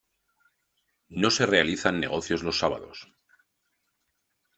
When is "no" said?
1.09-1.29